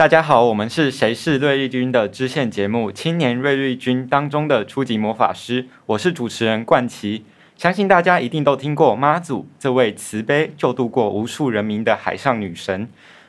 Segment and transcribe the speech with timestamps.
[0.00, 7.22] 大家好，我们是谁是瑞丽君的支线节目《青年瑞丽君》当中的初级魔法师，我是主持人冠奇。
[7.58, 12.88] 相信大家一定都听过妈祖这位慈悲救度过无数人民的海上女神，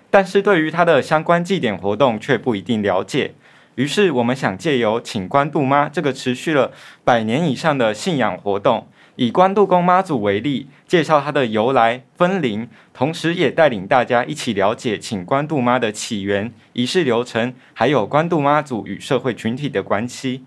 [0.10, 3.34] 但是对于她的相关祭典活动却不一定了解。
[3.76, 6.72] 于是我们想借由请关渡妈这个持续了
[7.03, 8.88] 百年以上的信仰活动，
[9.18, 20.46] 以关渡宫妈祖为例，介绍它的由来、分灵，同时也带领大家一起了解请关渡妈的起源、仪式流程，还有关渡妈祖与社会群体的关系。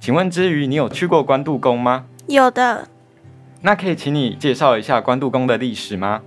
[0.00, 2.06] 请问之余，你有去过关渡宫吗？
[2.26, 2.88] 有的。
[3.62, 6.20] 那可以请你介绍一下关渡宫的历史吗？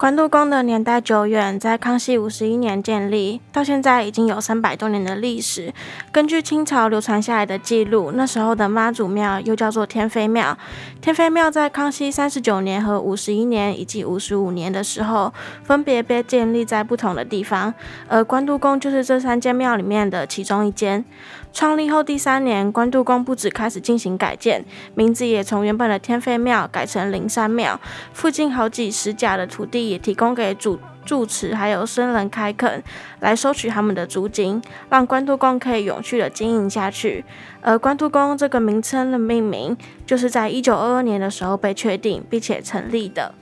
[0.00, 5.74] 关渡宫的年代久远，在康熙五十一年建立，到现在已经有三百多年的历史。
[6.10, 10.56] 根据清朝流传下来的记录，那时候的妈祖庙又叫做天妃庙。
[11.02, 15.34] 天妃庙在康熙三十九年和五十一年以及五十五年的时候，
[15.64, 17.74] 分别被建立在不同的地方，
[18.08, 21.04] 而关渡宫就是这三间庙里面的其中一间。
[21.52, 24.64] 创立后第三年，关渡宫不止开始进行改建，
[24.94, 27.78] 名字也从原本的天妃庙改成灵山庙。
[28.14, 32.82] 附近好几十甲的土地也提供给主住持还有僧人开垦，
[33.20, 37.24] 来收取他们的租金，让关渡宫可以永续的经营下去。
[37.60, 43.34] 而关渡宫这个名称的命名，就是在一九二二年的时候被确定并且成立的。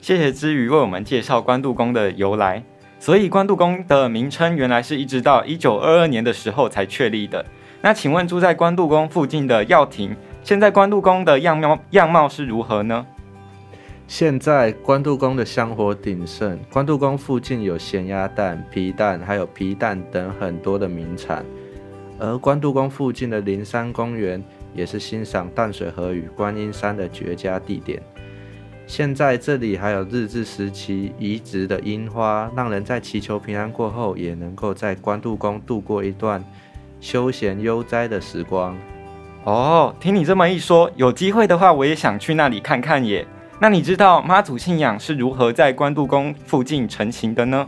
[0.00, 2.62] 谢谢之余为我们介绍关渡宫的由来。
[2.98, 7.44] 所以关渡宫的名称原来是一直到一九二二年的时候才确立的。
[7.82, 13.04] 那请问住在关渡宫附近的药亭，现在关渡宫的样貌样貌是如何呢？
[14.06, 21.44] 现在关渡宫的香火鼎盛，关渡宫附近有咸鸭蛋、皮蛋，还有皮蛋等很多的名产。
[22.18, 24.42] 而关渡宫附近的灵山公园
[24.74, 28.00] 也是欣赏淡水河与观音山的绝佳地点。
[28.86, 36.44] 现在这里还有日治时期移植的樱花，让人在祈求平安过后，也能够在关渡宫度过一段
[37.00, 38.76] 休闲悠哉的时光。
[39.44, 43.26] 哦，听你这么一说，有机会的话，我也想去那里看看耶。
[43.64, 47.66] 那你知道妈祖信仰是如何在关渡宫附近成型的呢？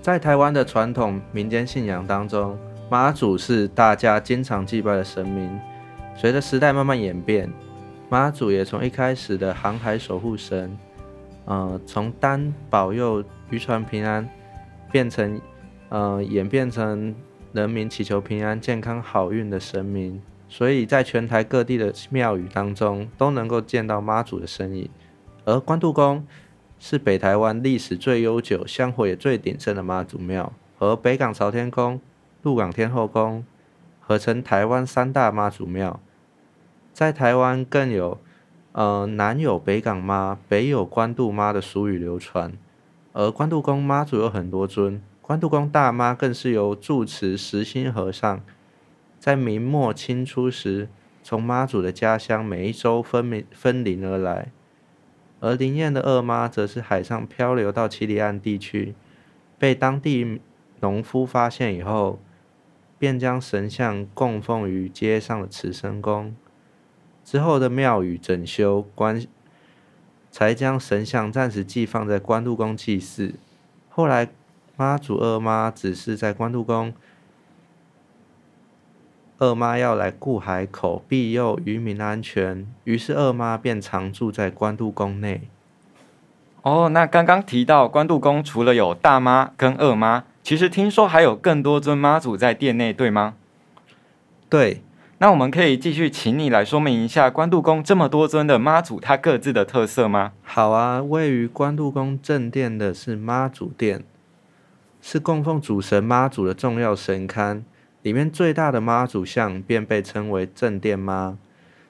[0.00, 2.56] 在台湾的传统民间信仰当中，
[2.88, 5.58] 妈祖是大家经常祭拜的神明，
[6.14, 7.50] 随着时代慢慢演变。
[8.08, 10.78] 妈祖也从一开始的航海守护神，
[11.46, 14.24] 呃，从单保佑渔船平安，
[14.92, 15.40] 变成，
[15.88, 17.12] 呃，演变成
[17.52, 20.22] 人民祈求平安、健康、好运的神明。
[20.52, 24.86] 所以在全台各地的庙宇当中，都能够见到妈祖的身影。
[25.46, 26.26] 而关渡宫
[26.78, 31.98] 是北台湾历史最悠久、香火也最鼎盛的妈祖庙，和北港朝天宫、
[32.42, 33.46] 鹿港天后宫
[33.98, 35.98] 合称台湾三大妈祖庙。
[36.92, 38.20] 在台湾更有，
[38.72, 42.52] 呃，南有北港妈，北有关渡妈的俗语流传。
[43.14, 48.42] 而关渡宫妈祖有很多尊，关渡宫大妈更是由住持实心和尚
[49.22, 50.88] 在明末清初时
[51.22, 54.50] 从妈祖的家乡美洲分分灵而来。
[55.38, 58.96] 而灵验的二妈则是海上漂流到七里岸地区，
[59.60, 60.40] 被当地
[60.80, 62.18] 农夫发现以后，
[62.98, 66.34] 便将神像供奉于街上的慈生宫。
[67.24, 69.24] 之后的庙宇整修关，
[70.32, 73.34] 才将神像暂时寄放在关渡宫祭祀。
[73.88, 74.28] 后来
[74.76, 76.92] 妈祖二妈只是在关渡宫，
[79.42, 85.48] 二妈要来顾海口，庇佑渔民安全，于是二妈便常住在关渡宫内。
[86.62, 93.34] 哦，那刚刚提到关渡宫除了有大妈跟二妈，其实听说还有更多尊妈祖在殿内，对吗？
[94.48, 94.84] 对。
[95.18, 100.34] 那我们可以继续请你来说明一下关渡宫这么多尊的妈祖，它各自的特色吗？
[100.44, 104.04] 好啊，位于关渡宫正殿的是妈祖殿，
[105.00, 107.62] 是供奉主神妈祖的重要神龛，
[108.02, 111.38] 里面最大的妈祖像便被称为正殿妈。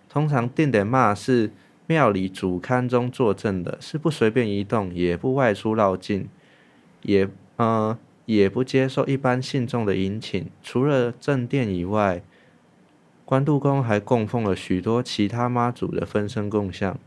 [0.08, 1.50] 通常定点妈是
[1.86, 6.28] 庙里主龛中坐镇的，是不随便移动，也不外出绕境，
[7.02, 10.50] 也呃也不接受一般信众的迎请。
[10.62, 12.22] 除了正殿以外，
[13.24, 16.98] 关渡宫还供奉了许多其他妈祖的分身供像，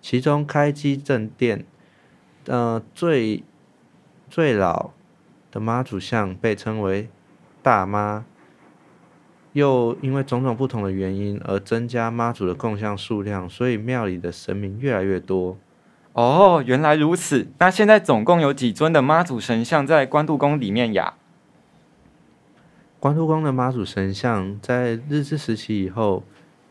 [0.00, 1.66] 其中开基正殿，
[2.46, 3.44] 呃最
[4.30, 4.92] 最老
[5.50, 7.10] 的妈祖像被称为
[7.62, 8.24] 大妈，
[9.58, 15.58] 又因为种种不同的原因而增加妈祖的供像数量，所以庙里的神明越来越多。
[16.12, 17.48] 哦，原来如此。
[17.58, 21.14] 那现在总共有几尊的妈祖神像在关渡宫里面呀？
[23.00, 26.22] 关渡宫的妈祖神像在日治时期以后，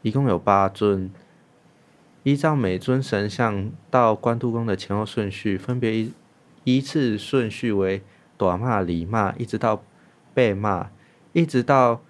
[0.01, 1.11] 一共有八尊，
[2.23, 6.13] 依照每尊神像到关渡宫的前后顺序，分别依
[6.63, 8.01] 依次顺序为
[8.37, 9.83] 短骂、礼骂，一直到
[10.33, 10.89] 被骂，
[11.31, 12.01] 一直到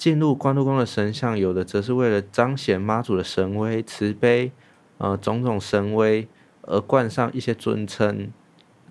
[0.00, 4.50] 进入关渡宫的神像，有的则是为了彰显妈祖的神威、慈悲，
[4.96, 6.26] 呃，种种神威
[6.62, 8.32] 而冠上一些尊称，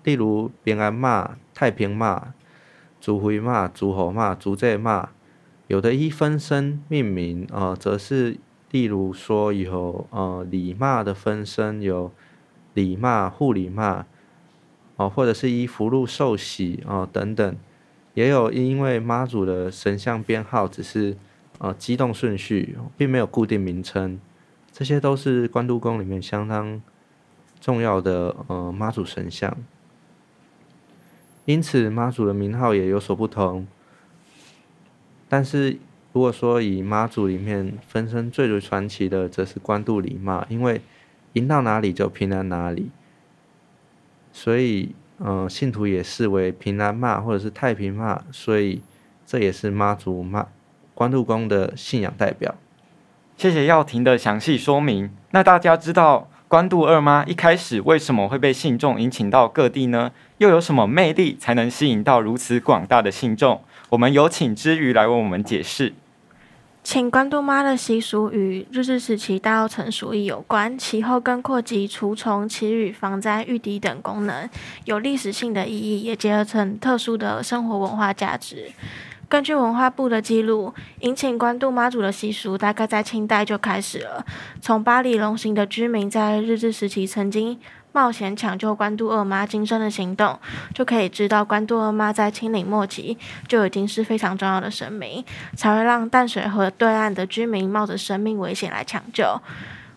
[0.04, 2.32] 例如平安妈、太平妈、
[3.00, 5.08] 主回妈、主火妈、主祭妈，
[5.66, 8.38] 有的依分身命名，呃，则是。
[8.72, 12.12] 例如说有呃里妈的分身，有
[12.72, 14.06] 里妈、护里妈，
[14.94, 17.56] 哦，或者是依福禄寿喜哦等等，
[18.20, 21.16] 也有因为妈祖的神像编号只是
[21.56, 24.20] 呃机动顺序，并没有固定名称，
[24.70, 26.82] 这些都是关渡宫里面相当
[27.58, 29.56] 重要的呃妈祖神像，
[31.46, 33.66] 因此妈祖的名号也有所不同，
[35.26, 35.78] 但是。
[36.12, 40.80] 如果说以妈祖里面分身最为传奇的，则是关渡里妈，因为
[41.34, 42.90] 迎到哪里就平安哪里，
[44.32, 48.82] 所以嗯信徒也视为平安妈或者是太平妈，所以
[49.26, 50.46] 这也是妈祖妈
[50.94, 52.54] 关渡宫的信仰代表。
[53.36, 55.10] 谢谢耀庭的详细说明。
[55.30, 60.10] 那大家知道关渡二妈一开始为什么会被信众引请到各地呢？
[60.38, 63.62] 又有什么魅力才能吸引到如此广大的信众？
[63.90, 65.92] 我们有请之余来为我们解释。
[66.82, 74.48] 请关渡妈的习俗与日治时期大稻埕鼠疫有关，其后更扩及除虫、祈雨、防灾、御敌等功能，
[74.86, 78.72] 有历史性的意义，也结合成特殊的生活文化价值。
[79.28, 84.26] 根据文化部的记录，迎请关渡妈祖的习俗大概在清代就开始了。
[84.60, 87.56] 从八里龙行的居民在日治时期曾经
[87.92, 90.38] 冒险抢救关渡二妈今生的行动，
[90.74, 95.24] 就可以知道关渡二妈在清领末期就已经是非常重要的神明，
[95.56, 99.40] 才会让淡水河对岸的居民冒着生命危险来抢救。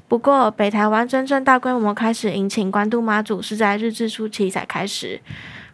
[0.07, 5.19] 不过，北台湾真正大规模开始引请关渡妈祖是在日治初期才开始。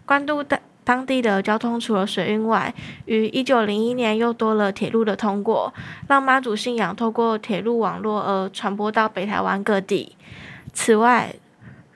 [0.05, 2.73] 关渡的当地的交通除了水运外，
[3.05, 5.73] 于一九零一年又多了铁路的通过，
[6.07, 10.15] 让妈祖信仰透过铁路网络而传播到北台湾各地。
[10.71, 11.35] 此外，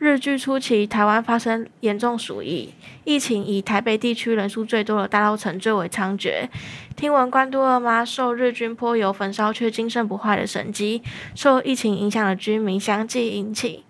[0.04, 2.74] 日据初期，台湾发生严重鼠疫，
[3.06, 6.50] 疫情以台北地区人数最多的大稻埕最为猖獗。
[6.98, 11.02] 听闻关渡二妈受日军泼油焚烧却精神不坏的神迹，
[11.34, 13.82] 受疫情影响的居民相继引请，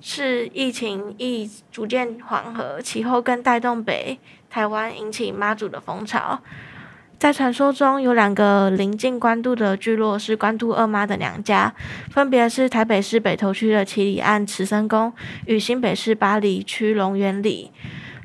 [0.00, 6.40] 是疫情亦逐渐缓和，其后更带动北台湾引起妈祖的风潮。
[7.22, 11.72] 在传说中，有两个临近关渡的聚落是关渡二妈的娘家，
[12.10, 15.12] 分别是台北市北投区的七里岸慈生宫
[15.46, 17.70] 与新北市八里区龙园里。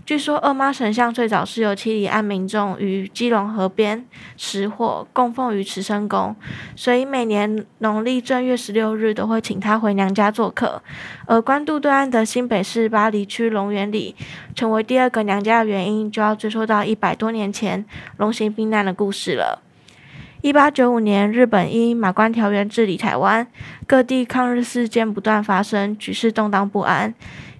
[0.07, 4.05] 据说二妈神像最早是由七里岸民众于基隆河边
[4.37, 6.33] 拾获，供奉于慈生宫，
[6.77, 10.81] 所以每年农历正月十六日都会请她回娘家做客。
[11.25, 14.15] 而关渡对岸的新北市巴黎区龙园里
[14.55, 17.83] 成为第二个娘家的原因，就要追溯到一百多年前
[18.15, 19.61] 龙行兵难的故事了。
[20.39, 23.45] 一八九五年，日本因马关条约治理台湾，
[23.85, 27.13] 各地抗日事件不断发生，局势动荡不安。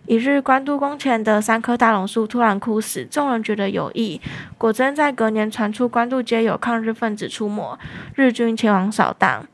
[0.07, 4.21] 一日，官渡宫前的三棵大榕树突然枯死，众人觉得有异。
[4.57, 7.77] 果真在隔年传出官渡街有抗日分子出没，
[8.15, 9.45] 日军前往扫荡。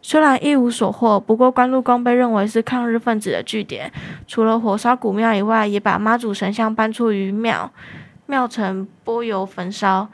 [0.00, 3.92] 虽然一无所获，不过关渡宫被认为是抗日分子的据点。
[4.28, 7.72] 除了火烧古庙以外，也把妈祖神像搬出于庙，
[8.28, 10.06] 庙城波油焚烧。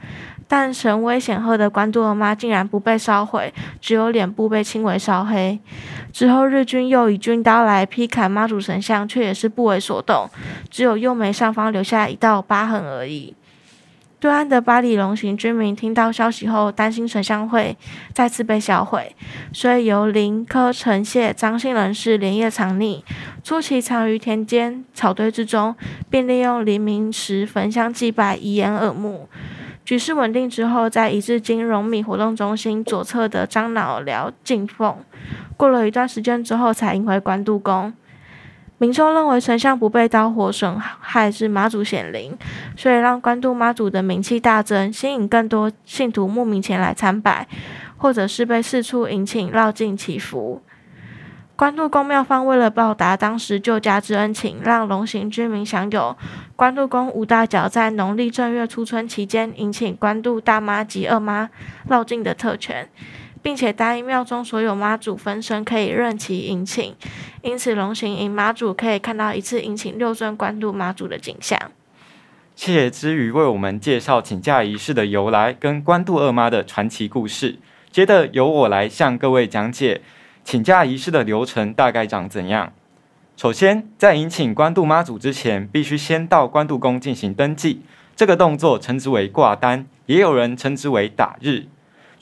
[0.47, 5.59] 但神威显赫的关渡二妈竟然不被烧毁，只有脸部被轻微烧黑。
[6.12, 10.28] 之后日军又以军刀来劈砍妈祖神像，却也是不为所动，
[10.71, 13.35] 只有右眉上方留下一道疤痕而已。
[14.25, 17.76] 对岸的八里龙行居民听到消息后，担心神像会
[18.14, 19.14] 再次被销毁，
[19.52, 23.02] 所以由林科陈谢张姓人士连夜藏匿，
[23.43, 25.76] 初期藏于田间草堆之中，
[26.09, 29.28] 并利用黎明时焚香祭拜，以掩耳目。
[29.85, 34.97] 局势稳定之后，再移至金荣米活动中心左侧的樟脑寮敬奉。
[35.59, 37.93] 过了一段时间之后，才迎回关渡宫。
[38.78, 42.37] 民众认为神像不被刀火损害是妈祖显灵，
[42.76, 47.47] 所以让关渡妈祖的名气大增，吸引更多信徒慕名前来参拜，
[47.97, 50.61] 或者是被四处引请绕境祈福。
[51.57, 56.16] 关渡宫庙方为了报答当时救家之恩情，让龙行居民享有
[56.57, 61.49] 关渡宫吴大脚在农历正月初春期间引请关渡大妈及二妈
[61.88, 62.88] 绕境的特权，
[63.44, 66.94] 并且答应庙中所有妈祖分身可以任其迎请，
[67.42, 71.60] 因此龙行迎妈祖可以看到一次迎请六尊关渡妈祖的景象。
[72.56, 77.58] 谢谢之余为我们介绍请假仪式的由来跟关渡二妈的传奇故事，
[77.90, 80.00] 接着由我来向各位讲解。
[80.42, 82.72] 请假仪式的流程大概长怎样？
[83.36, 87.82] 首先，在迎请关渡妈祖之前，必须先到关渡宫进行登记，
[88.16, 91.66] 这个动作称之为挂单，也有人称之为打日，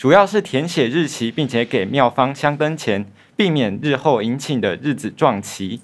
[0.02, 3.06] 主要是填写日期，并且给庙方香灯钱，
[3.36, 5.80] 避免日后迎请的日子撞齐。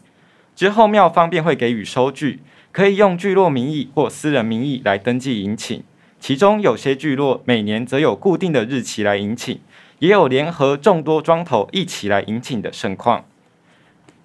[0.56, 2.40] 之后，庙方便会给予收据，
[2.72, 5.84] 可以用聚落名义或私人名义来登记迎请。
[6.18, 9.60] 其中有些聚落每年则有固定的日期来迎请。
[10.00, 13.24] 也有联合众多庄头一起来迎请的盛况。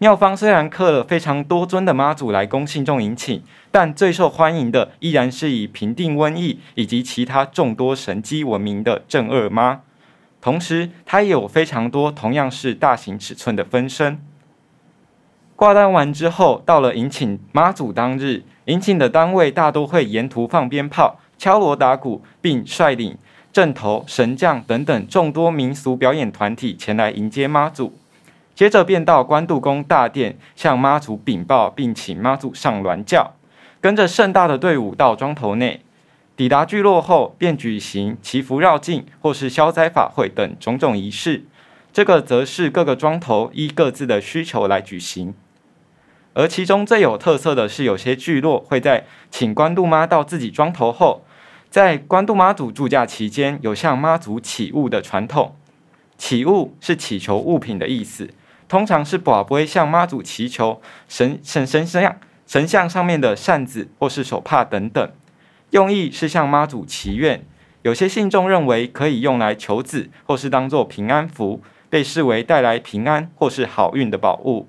[0.03, 3.41] 庙方虽然刻了非常多尊的妈祖来供信众迎请，
[3.71, 9.79] 但最受欢迎的依然是以平定瘟疫以及其他众多神迹闻名的正二妈。
[10.41, 14.19] 同时，它也有非常多同样是大型尺寸的分身。
[15.55, 23.17] 挂单完之后，到了迎请妈祖当日，迎请的单位大多会沿途放鞭炮、敲锣打鼓，并率领。
[23.53, 27.93] 阵头、神将等等众多民俗表演团体前来迎接妈祖，
[28.55, 33.33] 接着便到关渡宫大殿向妈祖禀报，并请妈祖上銮轿，
[33.81, 35.81] 跟着盛大的队伍到庄头内。
[36.35, 41.45] 抵达聚落后，便举行祈福绕境或是消灾法会等种种仪式。
[41.91, 45.35] 这个则是各个庄头依各自的需求来举行。
[46.33, 51.23] 而其中最有特色的是，有些聚落会在请关渡妈到自己庄头后。
[51.69, 55.55] 在关渡妈祖住驾期间，有向妈祖祈物的传统。
[56.17, 58.29] 祈物是祈求物品的意思，
[58.73, 65.11] 通常是跋杯向妈祖祈求神神神像神像上面的扇子或是手帕等等，
[65.69, 67.45] 用意是向妈祖祈愿。
[67.83, 71.61] 有些信众认为可以用来求子，或是当做平安符，
[71.91, 74.67] 被视为带来平安或是好运的宝物。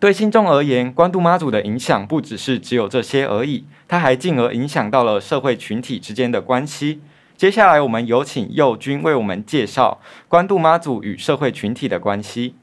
[0.00, 7.00] 对信众而言，关渡妈祖的影响不只是只有这些而已，它还进而影响到了社会群体之间的关系。
[7.38, 12.56] 接下来，我们有请佑君为我们介绍关渡妈祖与社会群体的关系。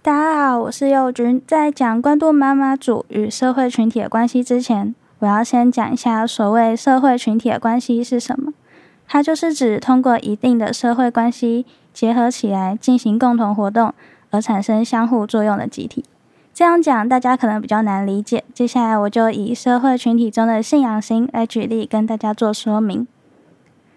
[0.00, 1.42] 大家好，我是佑君。
[1.44, 8.52] 在讲关渡妈妈祖与社会群体的关系之前，我要先讲一下所谓社会群体的关系是什么。
[9.08, 13.92] 它就是指通过一定的社会关系结合起来进行共同活动
[14.30, 16.04] 而产生相互作用的集体。
[16.52, 23.08] 这样讲大家可能比较难理解，接下来我就以社会群体中的信仰型来举例，跟大家做说明。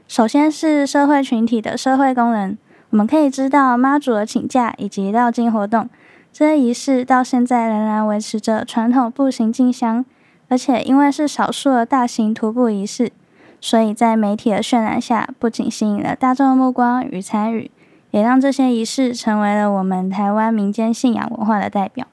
[0.07, 2.57] 首先是社会群体的社会功能，
[2.91, 5.89] 我们可以知道妈祖的请假以及绕境活动，
[6.31, 10.05] 这些仪式到现在仍然维持着传统步行进香，
[10.47, 13.11] 而且因为是少数的大型徒步仪式，
[13.59, 17.69] 所以在媒体的渲染下，不仅吸引了大众的目光与参与，
[18.11, 22.07] 也让这些仪式成为了我们台湾民间信仰文化的代表。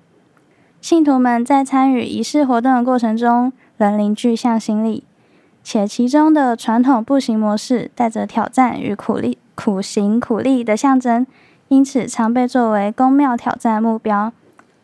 [0.80, 5.04] 信徒们在参与仪式活动的过程中，仍凝聚向心力，
[5.64, 11.26] 且其中的传统步行模式带着挑战与苦力、苦行苦力的象征，
[11.68, 14.30] 因此常被作为宫庙挑战目标，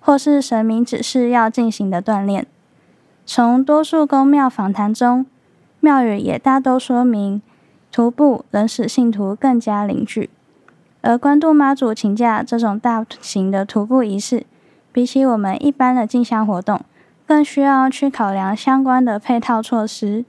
[0.01, 2.47] 或是神明指示要进行的锻炼。
[3.27, 5.27] 从多数宫庙访谈中，
[5.81, 7.43] 庙宇也大都说明，
[7.93, 10.31] 徒步能使信徒更加凝聚。
[11.03, 14.45] 而关渡妈祖请假这种大型的徒步仪式，
[14.93, 16.81] 比起我们一般的进香活动，
[17.27, 20.25] 更需要去考量相关的配套措施，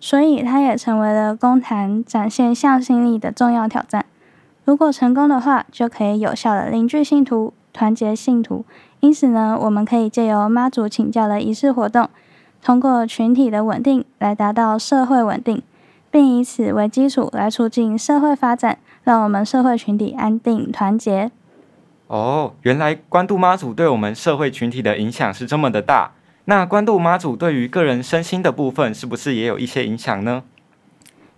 [0.00, 4.04] 所以它也成为了公坛展现向心力的重要挑战。
[4.64, 8.64] 如果成功的话，就可以有效的凝聚信徒、团结信徒。
[9.00, 12.10] 因此呢，我们可以借由妈祖请教的仪式活动，
[12.62, 15.62] 通过群体的稳定来达到社会稳定，
[16.10, 21.30] 并以此为基础来促进社会发展，让我们社会群体安定团结。
[22.08, 26.12] 哦，原来关渡妈祖对我们社会群体的影响是这么的大。
[26.50, 30.42] 那关渡妈祖对于个人身心的部分，是不是也有一些影响呢？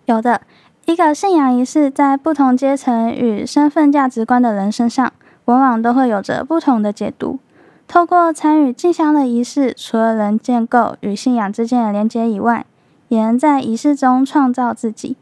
[0.04, 0.40] 有的，
[0.86, 5.12] 一个信仰仪式在不同阶层与身份价值观的人身上，
[5.46, 7.40] 往往都会有着不同的解读。
[7.88, 12.64] 透过参与进香的仪式，除了能建构与信仰之间的连结以外，
[13.08, 15.16] 也能在仪式中创造自己。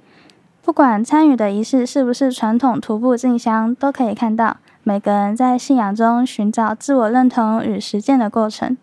[0.62, 4.59] 不管参与的仪式是不是传统徒步进香，都可以看到。
[4.83, 8.76] 每个人在信仰中寻找自我认同与实践的过程。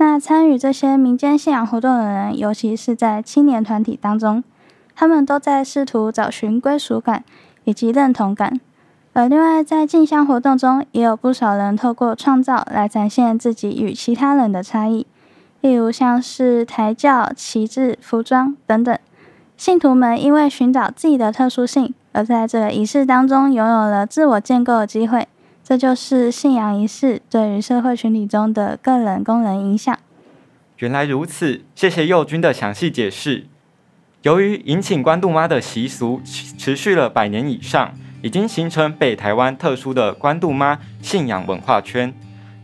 [0.00, 4.42] 那参与这些民间信仰活动的人，尤其是在青年团体当中，
[4.94, 7.24] 他们都在试图找寻归属感
[7.64, 8.60] 以及认同感。
[9.12, 15.04] 而另外，在进香活动中，也有不少人透过创造来展现自己与其他人的差异，
[15.60, 18.96] 例如像是抬轿、旗帜、服装等等。
[19.56, 21.92] 信徒们因为寻找自己的特殊性。
[22.12, 25.26] 而在这个仪式当中，拥有了自我建构的机会，
[25.68, 29.94] 这就是信仰仪式对于社会群体中的个人功能影响。
[30.78, 33.44] 原来如此，谢谢佑君的详细解释。
[34.22, 42.14] 由于迎请关渡妈的习俗持续了百年以上，已经形成北台湾特殊的关渡妈信仰文化圈，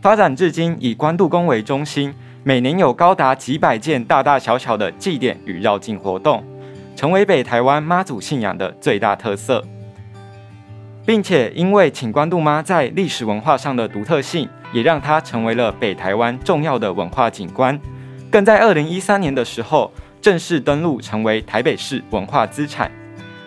[0.01, 2.11] 发展至今以关渡宫为中心，
[2.43, 6.43] 每年有高达几百件大大小小的祭典与绕境活动，
[6.95, 9.63] 成为北台湾妈祖信仰的最大特色。
[11.05, 17.79] 并且因为请关渡妈在历史文化上的独特性，也让它成为了北台湾重要的文化景观，
[18.31, 22.89] 更在二零一三年的时候正式登录成为台北市文化资产。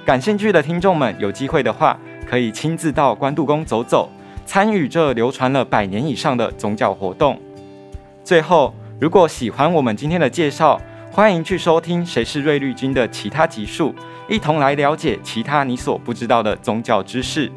[0.07, 4.09] 感兴趣的听众们，有机会的话，可以亲自到关渡宫走走，
[4.47, 7.39] 参与这流传了百年以上的宗教活动。
[8.23, 13.95] 最后，如果喜欢我们今天的介绍，欢迎去收听《谁是瑞律君》的其他集数。
[14.29, 17.51] 一同来了解其他你所不知道的宗教知识。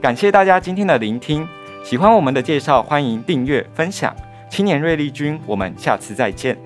[0.00, 1.46] 感谢大家今天的聆听，
[1.84, 4.14] 喜欢我们的介绍，欢迎订阅分享。
[4.50, 6.58] 青年瑞丽君，我们下次再见，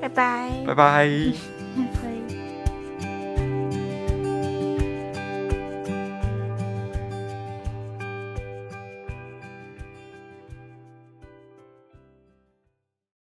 [0.00, 1.59] 拜拜，拜拜。